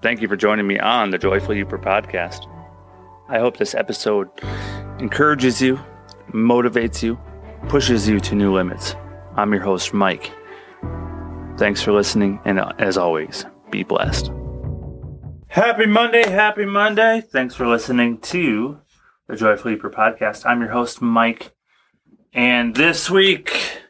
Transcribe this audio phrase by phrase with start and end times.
[0.00, 2.46] Thank you for joining me on the Joyful Yooper podcast.
[3.28, 4.28] I hope this episode
[5.00, 5.80] encourages you,
[6.32, 7.18] motivates you,
[7.68, 8.94] pushes you to new limits.
[9.34, 10.30] I'm your host, Mike.
[11.56, 14.30] Thanks for listening, and as always, be blessed.
[15.48, 17.20] Happy Monday, happy Monday.
[17.20, 18.78] Thanks for listening to
[19.26, 20.46] the Joyful Yooper podcast.
[20.46, 21.56] I'm your host, Mike.
[22.32, 23.80] And this week,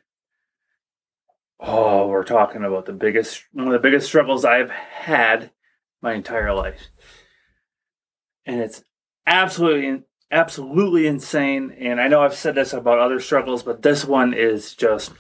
[1.61, 5.51] oh, we're talking about the biggest, one of the biggest struggles I've had
[6.01, 6.89] my entire life.
[8.47, 8.83] And it's
[9.27, 11.75] absolutely, absolutely insane.
[11.79, 15.13] And I know I've said this about other struggles, but this one is just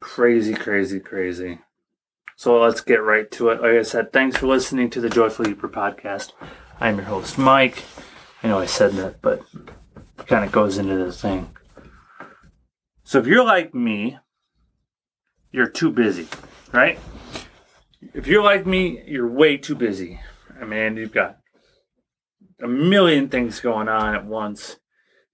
[0.00, 1.58] crazy, crazy, crazy.
[2.36, 3.60] So let's get right to it.
[3.60, 6.32] Like I said, thanks for listening to the Joyful Yooper podcast.
[6.80, 7.82] I'm your host, Mike.
[8.42, 9.42] I know I said that, but
[10.18, 11.54] it kind of goes into the thing.
[13.04, 14.18] So if you're like me,
[15.52, 16.28] you're too busy,
[16.72, 16.98] right?
[18.00, 20.20] If you're like me, you're way too busy.
[20.60, 21.38] I mean, you've got
[22.62, 24.76] a million things going on at once.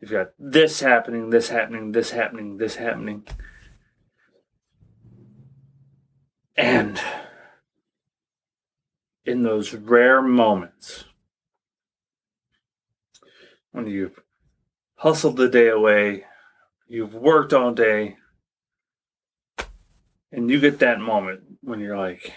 [0.01, 3.27] You've got this happening, this happening, this happening, this happening.
[6.57, 7.01] And
[9.25, 11.05] in those rare moments
[13.73, 14.19] when you've
[14.95, 16.25] hustled the day away,
[16.89, 18.17] you've worked all day,
[20.33, 22.33] and you get that moment when you're like,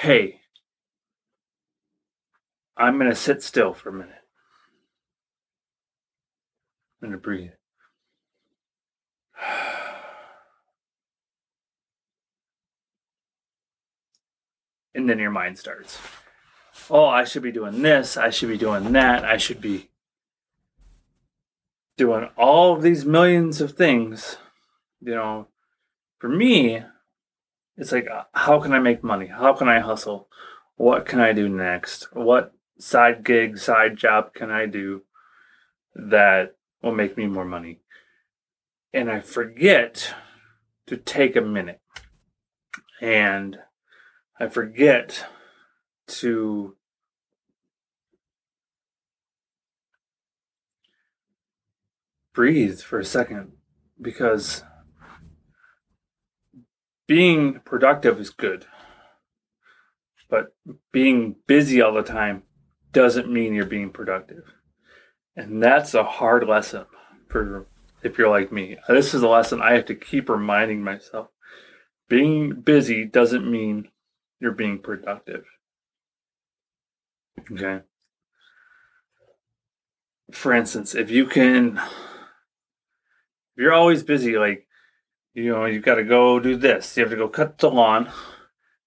[0.00, 0.40] hey,
[2.74, 4.14] I'm going to sit still for a minute.
[7.02, 7.50] I'm going to breathe.
[14.92, 15.98] And then your mind starts.
[16.90, 18.16] Oh, I should be doing this.
[18.16, 19.24] I should be doing that.
[19.24, 19.88] I should be
[21.96, 24.36] doing all of these millions of things.
[25.00, 25.46] You know,
[26.18, 26.82] for me,
[27.80, 29.26] it's like, how can I make money?
[29.26, 30.28] How can I hustle?
[30.76, 32.14] What can I do next?
[32.14, 35.02] What side gig, side job can I do
[35.94, 37.80] that will make me more money?
[38.92, 40.14] And I forget
[40.88, 41.80] to take a minute
[43.00, 43.56] and
[44.38, 45.24] I forget
[46.08, 46.76] to
[52.34, 53.52] breathe for a second
[53.98, 54.64] because
[57.10, 58.66] being productive is good,
[60.28, 60.54] but
[60.92, 62.44] being busy all the time
[62.92, 64.44] doesn't mean you're being productive.
[65.34, 66.84] And that's a hard lesson
[67.26, 67.66] for
[68.04, 68.76] if you're like me.
[68.88, 71.26] This is a lesson I have to keep reminding myself.
[72.08, 73.88] Being busy doesn't mean
[74.38, 75.46] you're being productive.
[77.50, 77.80] Okay.
[80.30, 84.68] For instance, if you can, if you're always busy, like
[85.34, 86.96] you know, you've got to go do this.
[86.96, 88.10] You have to go cut the lawn.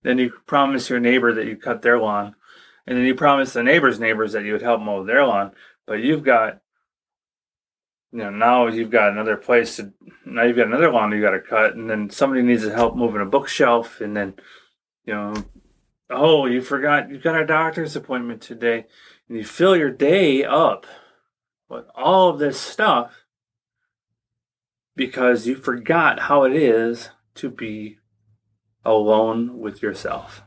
[0.03, 2.35] Then you promise your neighbor that you cut their lawn.
[2.85, 5.51] And then you promise the neighbor's neighbors that you would help mow their lawn.
[5.87, 6.59] But you've got,
[8.11, 9.93] you know, now you've got another place to,
[10.25, 11.75] now you've got another lawn you got to cut.
[11.75, 14.01] And then somebody needs to help moving a bookshelf.
[14.01, 14.33] And then,
[15.05, 15.33] you know,
[16.09, 18.85] oh, you forgot, you've got a doctor's appointment today.
[19.29, 20.85] And you fill your day up
[21.69, 23.22] with all of this stuff
[24.95, 27.97] because you forgot how it is to be
[28.85, 30.43] alone with yourself.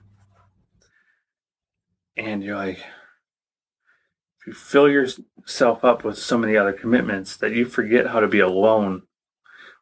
[2.17, 7.67] And you're like, if you fill yourself up with so many other commitments that you
[7.67, 9.03] forget how to be alone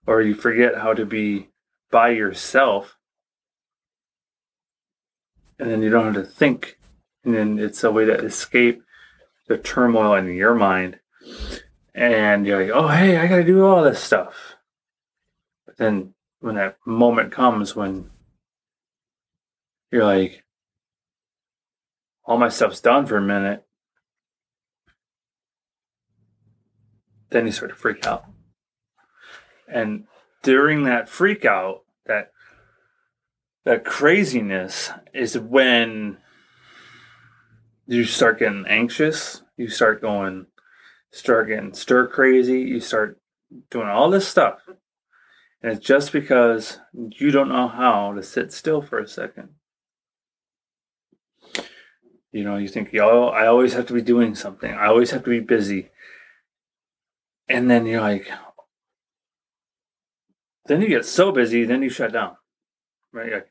[0.06, 1.50] or you forget how to be
[1.90, 2.98] by yourself,
[5.58, 6.78] and then you don't have to think,
[7.24, 8.82] and then it's a way to escape
[9.46, 10.98] the turmoil in your mind.
[11.94, 14.53] And you're like, oh, hey, I got to do all this stuff
[15.76, 18.10] but then when that moment comes when
[19.90, 20.44] you're like,
[22.24, 23.64] all my stuff's done for a minute,
[27.30, 28.24] then you sort of freak out.
[29.68, 30.04] And
[30.42, 32.30] during that freak out, that
[33.64, 36.18] that craziness is when
[37.86, 40.46] you start getting anxious, you start going
[41.10, 43.18] start getting stir crazy, you start
[43.70, 44.60] doing all this stuff
[45.64, 49.48] and it's just because you don't know how to sit still for a second.
[52.32, 54.70] You know, you think, yo, I always have to be doing something.
[54.70, 55.88] I always have to be busy.
[57.48, 58.28] And then you're like,
[60.66, 62.36] then you get so busy, then you shut down.
[63.10, 63.32] Right?
[63.32, 63.48] Like,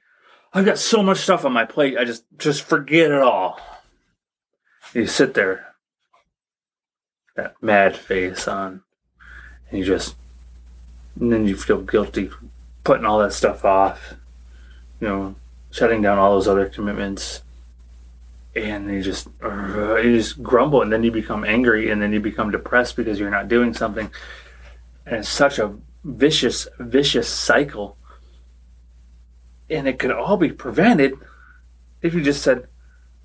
[0.54, 3.60] I've got so much stuff on my plate, I just just forget it all.
[4.94, 5.74] You sit there,
[7.36, 8.84] that mad face on,
[9.72, 10.16] and you just
[11.20, 12.30] and then you feel guilty
[12.84, 14.16] putting all that stuff off.
[15.00, 15.36] You know,
[15.72, 17.42] shutting down all those other commitments.
[18.56, 22.20] And you just uh, you just grumble and then you become angry and then you
[22.20, 24.12] become depressed because you're not doing something.
[25.06, 27.98] And it's such a vicious vicious cycle.
[29.72, 31.16] And it could all be prevented
[32.04, 32.68] if you just said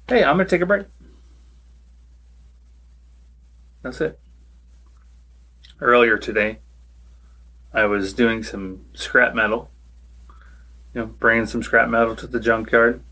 [0.08, 0.86] hey i'm to take a break.
[3.82, 4.18] That's it.
[5.78, 6.60] Earlier today
[7.72, 9.70] i was doing some scrap metal
[10.94, 13.02] you know bringing some scrap metal to the junkyard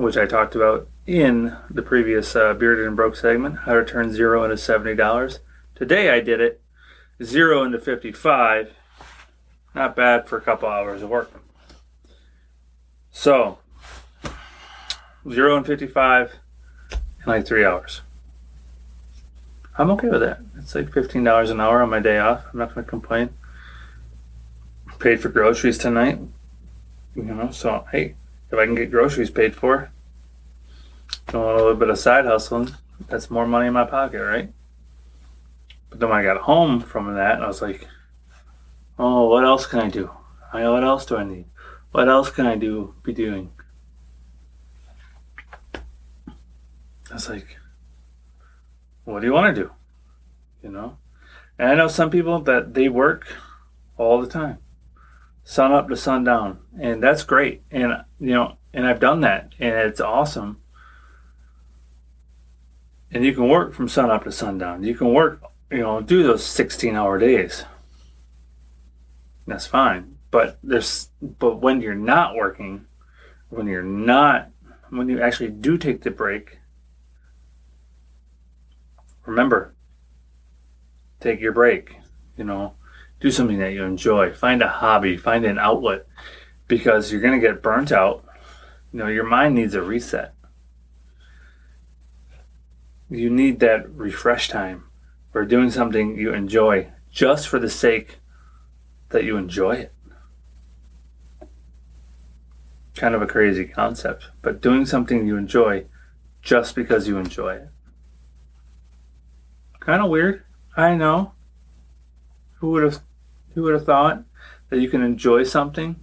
[0.00, 4.12] which I talked about in the previous uh, Bearded and Broke segment, how to turn
[4.12, 5.38] zero into $70.
[5.74, 6.60] Today I did it
[7.22, 8.72] zero into 55.
[9.74, 11.30] Not bad for a couple hours of work.
[13.10, 13.58] So,
[15.30, 16.32] zero and 55
[16.92, 18.00] in like three hours.
[19.78, 20.40] I'm okay with that.
[20.58, 22.44] It's like $15 an hour on my day off.
[22.52, 23.30] I'm not to complain.
[24.98, 26.18] Paid for groceries tonight.
[27.14, 28.14] You know, so hey,
[28.50, 29.90] if I can get groceries paid for,
[31.28, 32.74] doing a little bit of side hustling,
[33.08, 34.52] that's more money in my pocket, right?
[35.90, 37.86] But then when I got home from that, I was like,
[38.98, 40.10] oh, what else can I do?
[40.52, 41.46] I, what else do I need?
[41.92, 42.94] What else can I do?
[43.02, 43.50] Be doing?
[45.74, 47.58] I was like,
[49.04, 49.70] what do you want to do?
[50.62, 50.96] You know?
[51.58, 53.26] And I know some people that they work
[53.96, 54.58] all the time
[55.44, 57.62] sun up to sundown, and that's great.
[57.70, 60.60] And you know, and I've done that, and it's awesome.
[63.10, 64.82] And you can work from sun up to sundown.
[64.82, 67.64] You can work, you know, do those sixteen-hour days.
[69.46, 70.16] That's fine.
[70.30, 72.86] But there's, but when you're not working,
[73.50, 74.50] when you're not,
[74.88, 76.58] when you actually do take the break,
[79.26, 79.74] remember,
[81.20, 81.96] take your break.
[82.36, 82.74] You know,
[83.20, 84.32] do something that you enjoy.
[84.32, 86.06] Find a hobby, find an outlet
[86.66, 88.24] because you're going to get burnt out.
[88.92, 90.34] You know, your mind needs a reset.
[93.10, 94.84] You need that refresh time
[95.32, 98.18] for doing something you enjoy just for the sake
[99.10, 99.94] that you enjoy it.
[102.94, 105.84] Kind of a crazy concept, but doing something you enjoy
[106.40, 107.68] just because you enjoy it.
[109.84, 110.44] Kind of weird.
[110.76, 111.32] I know.
[112.60, 113.00] Who would have
[113.54, 114.22] who would have thought
[114.70, 115.96] that you can enjoy something?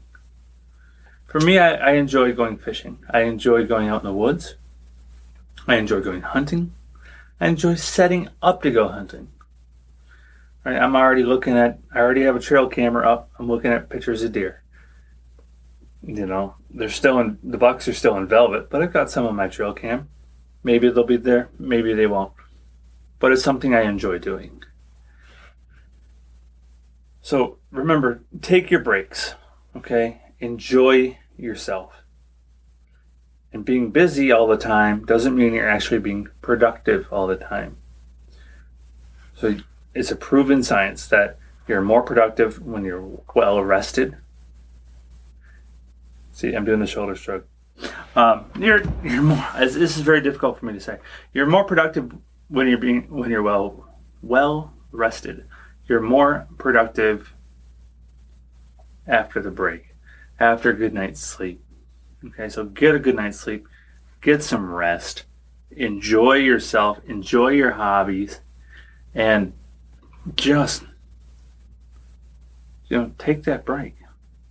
[1.28, 3.00] For me, I, I enjoy going fishing.
[3.10, 4.56] I enjoy going out in the woods.
[5.66, 6.74] I enjoy going hunting.
[7.40, 9.30] I enjoy setting up to go hunting.
[10.66, 11.80] Right, I'm already looking at.
[11.94, 13.30] I already have a trail camera up.
[13.40, 14.62] I'm looking at pictures of deer.
[16.04, 19.26] You know, they're still in the bucks are still in velvet, but I've got some
[19.26, 20.10] on my trail cam.
[20.66, 21.48] Maybe they'll be there.
[21.58, 22.34] Maybe they won't.
[23.19, 24.63] But it's something I enjoy doing.
[27.21, 29.36] So remember, take your breaks,
[29.75, 30.21] okay?
[30.39, 31.94] Enjoy yourself.
[33.51, 37.77] And being busy all the time doesn't mean you're actually being productive all the time.
[39.36, 39.57] So
[39.94, 41.38] it's a proven science that
[41.68, 44.18] you're more productive when you're well rested.
[46.31, 47.48] See, I'm doing the shoulder stroke.
[48.16, 49.45] Um, you're you're more.
[49.57, 50.98] This is very difficult for me to say.
[51.33, 52.12] You're more productive
[52.50, 53.86] when you're being when you're well
[54.22, 55.46] well rested
[55.90, 57.34] you're more productive
[59.07, 59.95] after the break,
[60.40, 61.62] after a good night's sleep.
[62.24, 63.68] Okay, so get a good night's sleep,
[64.21, 65.24] get some rest,
[65.71, 68.42] enjoy yourself, enjoy your hobbies,
[69.16, 69.54] and
[70.35, 70.83] just
[72.88, 73.95] you know take that break.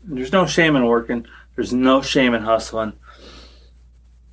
[0.03, 1.27] There's no shame in working.
[1.55, 2.95] There's no shame in hustling.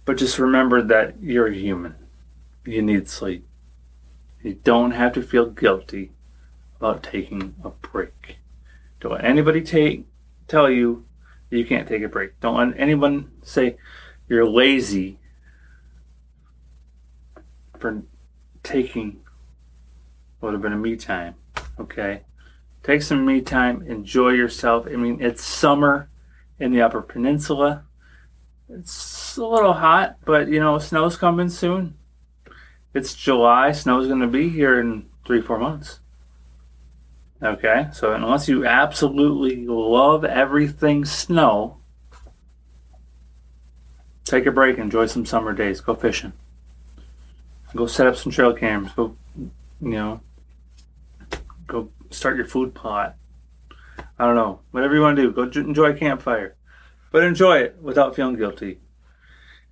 [0.06, 1.96] But just remember that you're human.
[2.66, 3.46] You need sleep.
[4.46, 6.12] You don't have to feel guilty
[6.78, 8.38] about taking a break.
[9.00, 10.06] Don't let anybody take
[10.48, 11.04] tell you
[11.50, 12.40] you can't take a break.
[12.42, 13.78] Don't let anyone say
[14.30, 15.18] you're lazy
[17.80, 18.04] for
[18.62, 19.24] taking
[20.42, 21.34] what would have been a me time.
[21.80, 22.22] Okay?
[22.84, 24.86] Take some me time, enjoy yourself.
[24.86, 26.08] I mean, it's summer
[26.60, 27.86] in the Upper Peninsula.
[28.70, 31.98] It's a little hot, but you know, snow's coming soon.
[32.96, 36.00] It's July, snow's going to be here in three, four months.
[37.44, 41.76] Okay, so unless you absolutely love everything snow,
[44.24, 46.32] take a break, enjoy some summer days, go fishing,
[47.76, 49.50] go set up some trail cams, go, you
[49.82, 50.22] know,
[51.68, 53.18] go start your food plot.
[54.18, 56.56] I don't know, whatever you want to do, go enjoy a campfire,
[57.12, 58.80] but enjoy it without feeling guilty.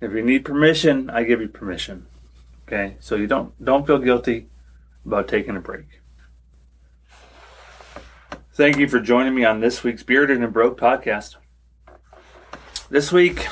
[0.02, 2.06] If you need permission, I give you permission.
[2.66, 4.48] Okay, so you don't don't feel guilty
[5.04, 6.00] about taking a break.
[8.54, 11.36] Thank you for joining me on this week's Bearded and Broke podcast.
[12.88, 13.46] this week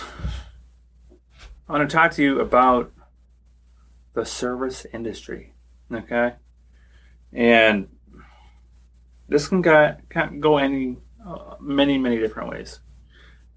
[1.69, 2.91] I want to talk to you about
[4.15, 5.53] the service industry.
[5.93, 6.33] Okay,
[7.35, 7.89] and
[9.29, 12.81] this can go, can go any uh, many many different ways.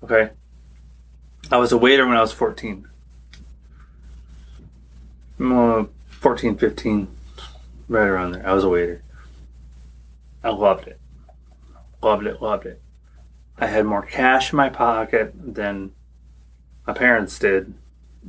[0.03, 0.31] Okay,
[1.49, 2.33] I was a waiter when I was
[5.37, 5.89] 14.
[6.25, 7.07] 14, 15,
[7.87, 8.47] right around there.
[8.47, 9.03] I was a waiter.
[10.43, 10.99] I loved it.
[12.01, 12.81] Loved it, loved it.
[13.59, 15.91] I had more cash in my pocket than
[16.87, 17.75] my parents did,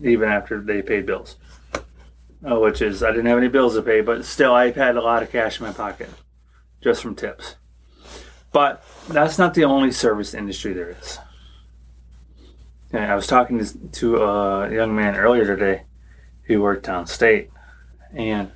[0.03, 1.37] even after they paid bills.
[2.45, 5.01] Oh, which is, I didn't have any bills to pay, but still, I had a
[5.01, 6.11] lot of cash in my pocket
[6.83, 7.57] just from tips.
[8.53, 11.19] But that's not the only service industry there is.
[12.93, 15.85] And I was talking to a young man earlier today
[16.47, 17.49] who worked downstate,
[18.13, 18.51] and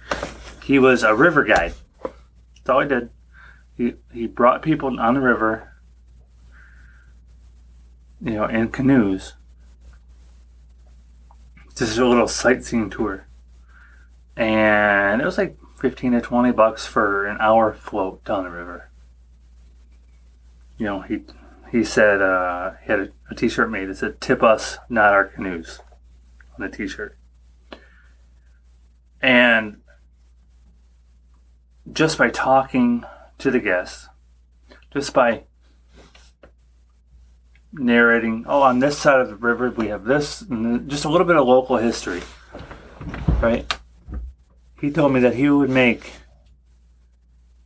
[0.62, 1.74] he was a river guide.
[2.02, 3.10] That's all he did.
[3.76, 5.72] He he brought people on the river,
[8.22, 9.34] you know, in canoes.
[11.74, 13.26] Just a little sightseeing tour,
[14.36, 18.90] and it was like fifteen to twenty bucks for an hour float down the river.
[20.76, 21.22] You know, he
[21.70, 23.88] he said uh, he had a, a T-shirt made.
[23.88, 25.80] It said "Tip us, not our canoes"
[26.58, 27.16] on the T-shirt.
[29.22, 29.80] And
[31.92, 33.04] just by talking
[33.38, 34.08] to the guests,
[34.92, 35.44] just by
[37.72, 41.26] narrating, oh, on this side of the river we have this, and just a little
[41.26, 42.22] bit of local history,
[43.40, 43.72] right?
[44.80, 46.12] He told me that he would make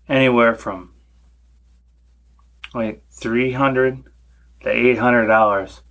[0.08, 0.92] anywhere from
[2.75, 4.02] like three hundred
[4.62, 5.82] to eight hundred dollars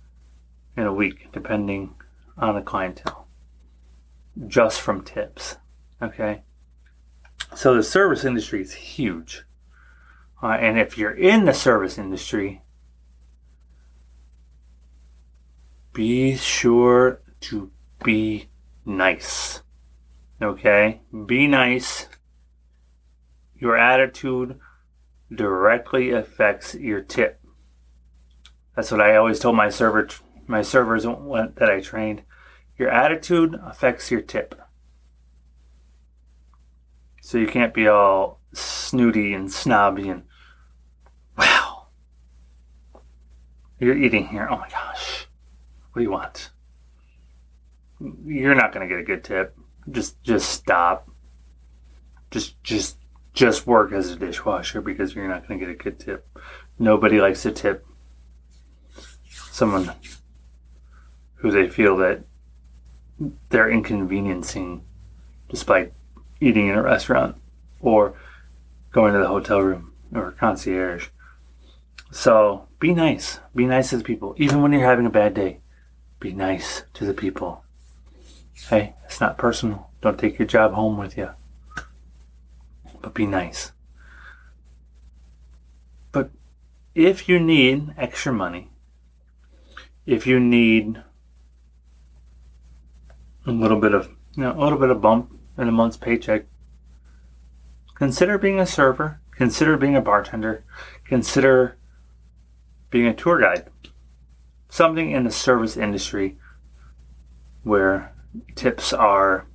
[0.76, 1.94] in a week, depending
[2.36, 3.23] on the clientele
[4.46, 5.56] just from tips.
[6.02, 6.42] Okay.
[7.54, 9.44] So the service industry is huge.
[10.42, 12.62] Uh, and if you're in the service industry,
[15.92, 17.70] be sure to
[18.02, 18.48] be
[18.84, 19.62] nice.
[20.42, 21.00] Okay?
[21.26, 22.08] Be nice.
[23.54, 24.58] Your attitude
[25.34, 27.40] directly affects your tip.
[28.76, 30.08] That's what I always told my server
[30.46, 32.22] my servers that I trained.
[32.76, 34.60] Your attitude affects your tip.
[37.22, 40.24] So you can't be all snooty and snobby and,
[41.38, 41.86] wow,
[43.78, 44.46] you're eating here.
[44.50, 45.26] Oh my gosh.
[45.92, 46.50] What do you want?
[48.26, 49.56] You're not going to get a good tip.
[49.90, 51.08] Just, just stop.
[52.30, 52.98] Just, just,
[53.32, 56.26] just work as a dishwasher because you're not going to get a good tip.
[56.78, 57.86] Nobody likes to tip
[59.50, 59.92] someone
[61.36, 62.24] who they feel that
[63.48, 64.84] they're inconveniencing
[65.48, 65.92] despite
[66.40, 67.36] eating in a restaurant
[67.80, 68.14] or
[68.92, 71.08] going to the hotel room or concierge.
[72.10, 73.40] So be nice.
[73.54, 74.34] Be nice to the people.
[74.38, 75.60] Even when you're having a bad day,
[76.20, 77.64] be nice to the people.
[78.68, 79.90] Hey, it's not personal.
[80.00, 81.30] Don't take your job home with you.
[83.02, 83.72] But be nice.
[86.12, 86.30] But
[86.94, 88.70] if you need extra money,
[90.06, 91.02] if you need
[93.46, 96.46] a little bit of you know, a little bit of bump in a month's paycheck.
[97.94, 100.64] Consider being a server, consider being a bartender,
[101.04, 101.76] consider
[102.90, 103.70] being a tour guide.
[104.68, 106.36] Something in the service industry
[107.62, 108.12] where
[108.56, 109.46] tips are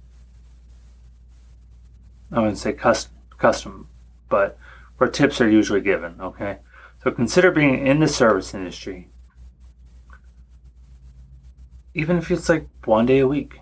[2.31, 3.89] I wouldn't say custom, custom,
[4.29, 4.57] but
[4.97, 6.59] where tips are usually given, okay?
[7.03, 9.09] So consider being in the service industry.
[11.95, 13.59] Even if it's like one day a week,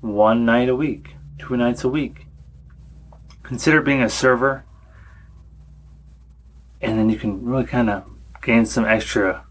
[0.00, 2.26] one night a week, two nights a week.
[3.42, 4.64] Consider being a server,
[6.80, 8.04] and then you can really kind of
[8.42, 9.44] gain some extra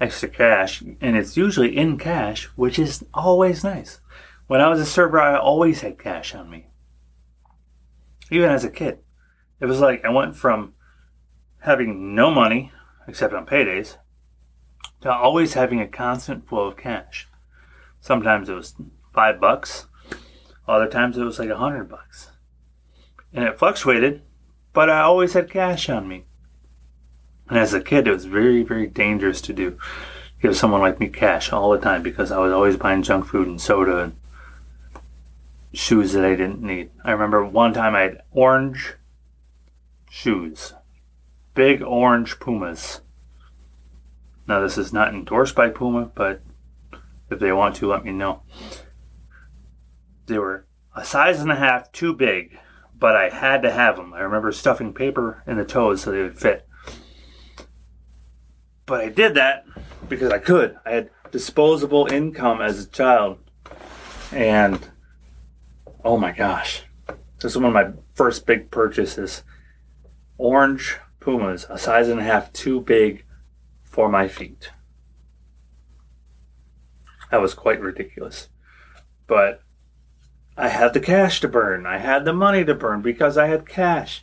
[0.00, 4.00] extra cash, and it's usually in cash, which is always nice.
[4.48, 6.66] When I was a server, I always had cash on me.
[8.30, 8.98] Even as a kid,
[9.60, 10.74] it was like I went from
[11.60, 12.72] having no money
[13.06, 13.96] except on paydays
[15.02, 17.28] to always having a constant flow of cash.
[18.00, 18.74] Sometimes it was
[19.12, 19.86] five bucks.
[20.66, 22.30] Other times it was like a hundred bucks.
[23.32, 24.22] And it fluctuated,
[24.72, 26.24] but I always had cash on me.
[27.48, 29.78] And as a kid, it was very, very dangerous to do.
[30.40, 33.46] Give someone like me cash all the time because I was always buying junk food
[33.46, 34.16] and soda and
[35.72, 36.90] shoes that I didn't need.
[37.04, 38.94] I remember one time I had orange
[40.10, 40.74] shoes,
[41.54, 43.00] big orange Pumas.
[44.46, 46.42] Now, this is not endorsed by Puma, but
[47.30, 48.42] if they want to, let me know.
[50.26, 52.58] They were a size and a half too big,
[52.98, 54.14] but I had to have them.
[54.14, 56.66] I remember stuffing paper in the toes so they would fit.
[58.86, 59.64] But I did that
[60.08, 60.76] because I could.
[60.84, 63.38] I had disposable income as a child.
[64.30, 64.88] And
[66.04, 66.84] oh my gosh,
[67.40, 69.42] this is one of my first big purchases.
[70.38, 73.24] Orange Pumas, a size and a half too big
[73.84, 74.70] for my feet.
[77.30, 78.48] That was quite ridiculous.
[79.26, 79.62] But
[80.56, 81.86] I had the cash to burn.
[81.86, 84.22] I had the money to burn because I had cash.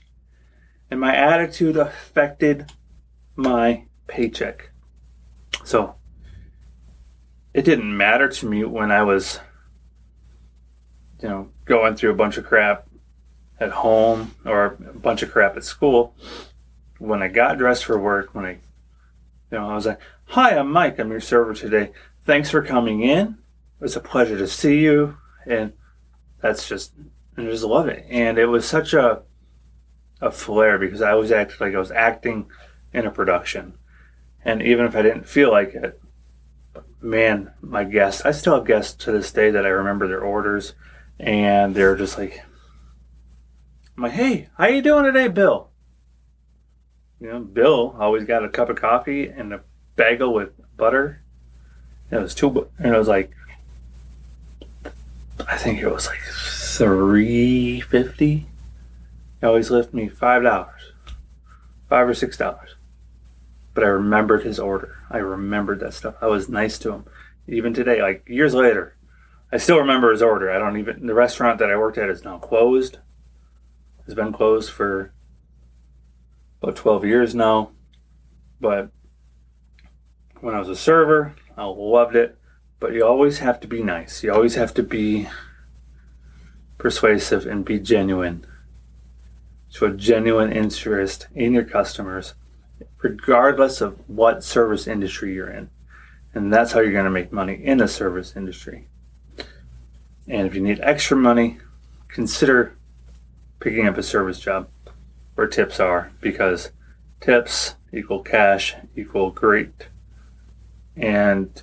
[0.92, 2.72] And my attitude affected
[3.36, 4.72] my paycheck.
[5.64, 5.96] So
[7.54, 9.40] it didn't matter to me when I was,
[11.22, 12.88] you know, going through a bunch of crap
[13.60, 16.16] at home or a bunch of crap at school.
[16.98, 18.60] When I got dressed for work, when I, you
[19.58, 21.00] know, I was like, "Hi, I'm Mike.
[21.00, 21.92] I'm your server today.
[22.24, 23.38] Thanks for coming in.
[23.80, 25.74] It was a pleasure to see you." And
[26.42, 26.94] that's just,
[27.38, 28.06] I just love it.
[28.10, 29.24] And it was such a,
[30.22, 32.48] a flair because I always acted like I was acting
[32.94, 33.78] in a production.
[34.44, 36.02] And even if I didn't feel like it,
[37.02, 40.74] man, my guests, I still have guests to this day that I remember their orders
[41.20, 42.42] and they're just like,
[43.98, 45.70] I'm like, hey, how you doing today, Bill?
[47.20, 49.62] You know, Bill always got a cup of coffee and a
[49.98, 51.22] bagel with butter.
[52.10, 53.32] And it was two, and it was like,
[55.48, 58.48] I think it was like three fifty.
[59.40, 60.94] He always left me five dollars,
[61.88, 62.76] five or six dollars.
[63.74, 64.98] But I remembered his order.
[65.10, 66.16] I remembered that stuff.
[66.22, 67.06] I was nice to him.
[67.48, 68.96] Even today, like years later,
[69.52, 70.52] I still remember his order.
[70.52, 71.06] I don't even.
[71.06, 72.98] The restaurant that I worked at is now closed.
[74.06, 75.14] Has been closed for
[76.62, 77.72] about twelve years now.
[78.60, 78.90] But
[80.42, 82.39] when I was a server, I loved it.
[82.80, 84.24] But you always have to be nice.
[84.24, 85.28] You always have to be
[86.78, 88.46] persuasive and be genuine.
[89.70, 92.34] Show a genuine interest in your customers,
[93.02, 95.70] regardless of what service industry you're in.
[96.34, 98.88] And that's how you're going to make money in the service industry.
[100.28, 101.58] And if you need extra money,
[102.08, 102.78] consider
[103.60, 104.70] picking up a service job
[105.36, 106.72] where tips are because
[107.20, 109.88] tips equal cash equal great.
[110.96, 111.62] And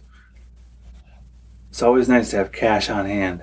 [1.77, 3.43] it's always nice to have cash on hand.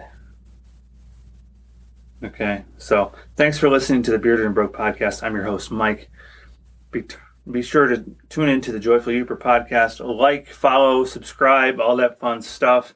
[2.23, 5.21] Okay, so thanks for listening to the Bearded and Broke podcast.
[5.21, 6.09] I'm your host, Mike.
[6.89, 7.03] Be,
[7.51, 9.99] be sure to tune into the Joyful Yooper podcast.
[10.03, 12.91] Like, follow, subscribe, all that fun stuff.